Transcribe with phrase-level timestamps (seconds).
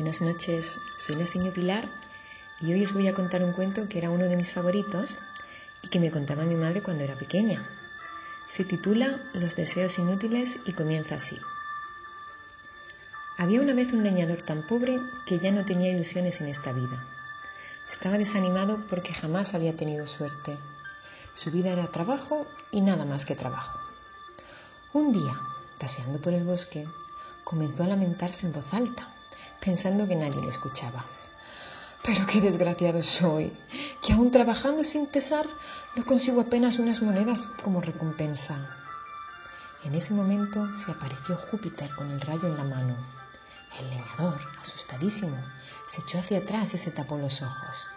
[0.00, 1.86] Buenas noches, soy la señora Pilar
[2.58, 5.18] y hoy os voy a contar un cuento que era uno de mis favoritos
[5.82, 7.62] y que me contaba mi madre cuando era pequeña.
[8.46, 11.38] Se titula Los deseos inútiles y comienza así.
[13.36, 17.04] Había una vez un leñador tan pobre que ya no tenía ilusiones en esta vida.
[17.86, 20.56] Estaba desanimado porque jamás había tenido suerte.
[21.34, 23.78] Su vida era trabajo y nada más que trabajo.
[24.94, 25.38] Un día,
[25.78, 26.88] paseando por el bosque,
[27.44, 29.06] comenzó a lamentarse en voz alta,
[29.60, 31.04] pensando que nadie le escuchaba.
[32.02, 33.52] Pero qué desgraciado soy,
[34.02, 35.46] que aún trabajando sin cesar
[35.96, 38.56] no consigo apenas unas monedas como recompensa.
[39.84, 42.96] En ese momento se apareció Júpiter con el rayo en la mano.
[43.78, 45.36] El leñador, asustadísimo,
[45.86, 47.88] se echó hacia atrás y se tapó los ojos.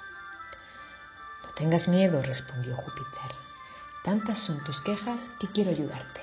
[1.43, 3.35] No tengas miedo, respondió Júpiter.
[4.03, 6.21] Tantas son tus quejas que quiero ayudarte.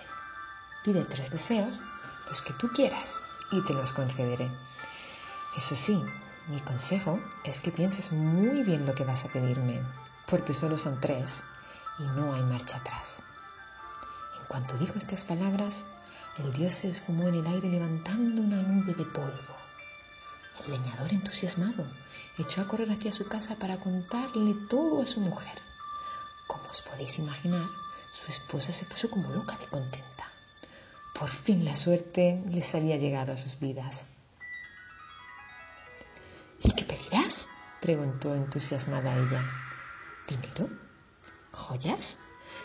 [0.84, 1.80] Pide tres deseos
[2.28, 4.50] los que tú quieras y te los concederé.
[5.56, 6.02] Eso sí,
[6.48, 9.80] mi consejo es que pienses muy bien lo que vas a pedirme,
[10.26, 11.44] porque solo son tres
[11.98, 13.24] y no hay marcha atrás.
[14.40, 15.86] En cuanto dijo estas palabras,
[16.38, 19.56] el dios se esfumó en el aire levantando una nube de polvo.
[20.64, 21.86] El leñador, entusiasmado,
[22.38, 25.58] echó a correr hacia su casa para contarle todo a su mujer.
[26.46, 27.66] Como os podéis imaginar,
[28.12, 30.30] su esposa se puso como loca de contenta.
[31.14, 34.08] Por fin la suerte les había llegado a sus vidas.
[37.10, 37.48] ¿Y qué pedirás?
[37.80, 39.42] preguntó entusiasmada ella.
[40.28, 40.70] ¿Dinero?
[41.52, 42.18] ¿Joyas?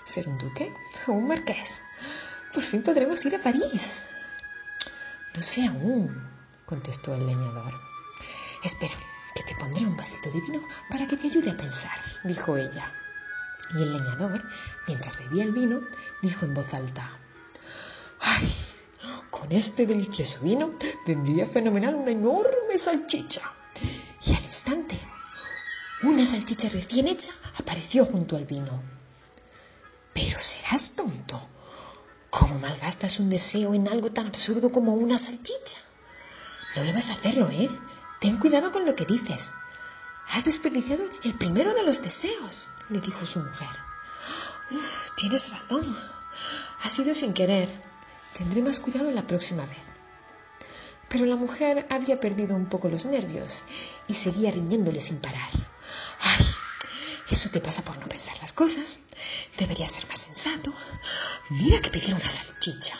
[0.03, 0.71] ¿Ser un duque
[1.07, 1.83] o un marqués?
[2.53, 4.03] Por fin podremos ir a París.
[5.35, 6.15] No sé aún,
[6.65, 7.73] contestó el leñador.
[8.63, 8.93] Espera,
[9.35, 12.93] que te pondré un vasito de vino para que te ayude a pensar, dijo ella.
[13.73, 14.43] Y el leñador,
[14.87, 15.81] mientras bebía el vino,
[16.21, 17.09] dijo en voz alta,
[18.19, 18.55] ¡Ay!
[19.31, 20.71] Con este delicioso vino
[21.05, 23.41] vendría fenomenal una enorme salchicha.
[24.25, 24.97] Y al instante,
[26.03, 28.81] una salchicha recién hecha apareció junto al vino.
[30.13, 31.39] Pero serás tonto.
[32.29, 35.77] ¿Cómo malgastas un deseo en algo tan absurdo como una salchicha?
[36.75, 37.69] No debes hacerlo, ¿eh?
[38.19, 39.51] Ten cuidado con lo que dices.
[40.29, 43.69] Has desperdiciado el primero de los deseos, le dijo su mujer.
[44.71, 45.95] Uf, tienes razón.
[46.81, 47.69] Ha sido sin querer.
[48.33, 49.94] Tendré más cuidado la próxima vez.
[51.09, 53.63] Pero la mujer había perdido un poco los nervios
[54.07, 55.49] y seguía riñéndole sin parar.
[56.21, 56.45] ¡Ay!
[57.29, 58.99] Eso te pasa por no pensar las cosas.
[59.57, 60.73] Debería ser más sensato.
[61.49, 62.95] Mira que pedir una salchicha.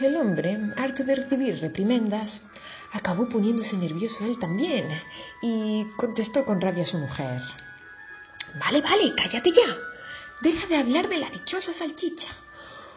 [0.00, 2.42] El hombre, harto de recibir reprimendas,
[2.92, 4.88] acabó poniéndose nervioso él también
[5.42, 7.42] y contestó con rabia a su mujer.
[8.58, 9.78] Vale, vale, cállate ya.
[10.40, 12.28] Deja de hablar de la dichosa salchicha.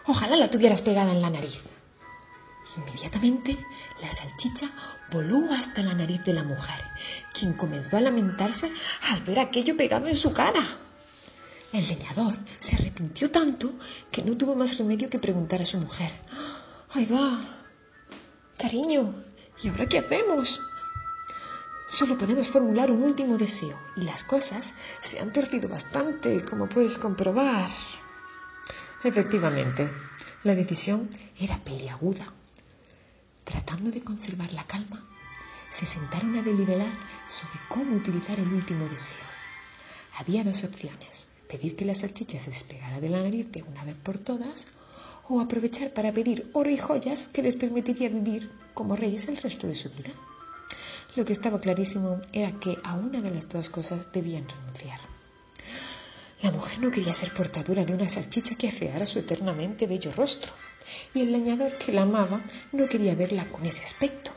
[0.06, 1.62] Ojalá la tuvieras pegada en la nariz.
[2.78, 3.58] Inmediatamente
[4.02, 4.70] la salchicha
[5.12, 6.84] voló hasta la nariz de la mujer,
[7.34, 8.72] quien comenzó a lamentarse
[9.12, 10.62] al ver aquello pegado en su cara.
[11.72, 13.72] El leñador se arrepintió tanto
[14.12, 16.12] que no tuvo más remedio que preguntar a su mujer,
[16.92, 17.42] ¡Ay va!
[18.58, 19.14] Cariño,
[19.62, 20.62] ¿y ahora qué hacemos?
[21.88, 26.98] Solo podemos formular un último deseo y las cosas se han torcido bastante, como puedes
[26.98, 27.70] comprobar.
[29.04, 29.90] Efectivamente,
[30.44, 31.10] la decisión
[31.40, 32.26] era peliaguda.
[33.66, 35.04] Tratando de conservar la calma,
[35.72, 36.92] se sentaron a deliberar
[37.28, 39.26] sobre cómo utilizar el último deseo.
[40.20, 43.98] Había dos opciones, pedir que la salchicha se despegara de la nariz de una vez
[43.98, 44.68] por todas
[45.30, 49.66] o aprovechar para pedir oro y joyas que les permitiría vivir como reyes el resto
[49.66, 50.14] de su vida.
[51.16, 55.00] Lo que estaba clarísimo era que a una de las dos cosas debían renunciar.
[56.44, 60.54] La mujer no quería ser portadora de una salchicha que afeara su eternamente bello rostro,
[61.14, 62.42] y el leñador que la amaba
[62.72, 64.32] no quería verla con ese aspecto.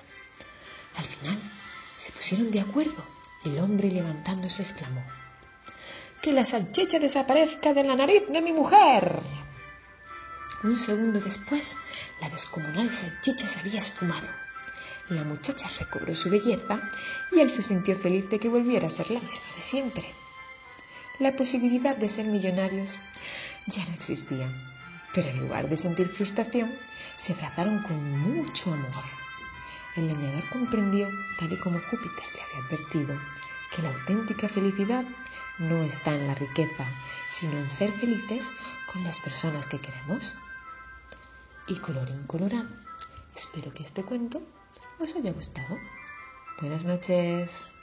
[0.97, 1.39] Al final
[1.97, 3.05] se pusieron de acuerdo
[3.45, 5.03] el hombre levantándose exclamó
[6.23, 9.21] Que la salchicha desaparezca de la nariz de mi mujer.
[10.65, 11.77] Un segundo después,
[12.21, 14.29] la descomunal salchicha se había esfumado.
[15.11, 16.81] La muchacha recobró su belleza
[17.33, 20.05] y él se sintió feliz de que volviera a ser la misma de siempre
[21.19, 22.99] la posibilidad de ser millonarios
[23.67, 24.49] ya no existía.
[25.15, 26.71] Pero en lugar de sentir frustración,
[27.17, 29.05] se abrazaron con mucho amor.
[29.97, 31.09] El leñador comprendió,
[31.39, 33.21] tal y como Júpiter le había advertido,
[33.75, 35.05] que la auténtica felicidad
[35.59, 36.85] no está en la riqueza,
[37.29, 38.53] sino en ser felices
[38.93, 40.37] con las personas que queremos.
[41.67, 42.69] Y colorín colorado,
[43.35, 44.41] espero que este cuento
[45.01, 45.79] os haya gustado.
[46.61, 47.78] Buenas noches.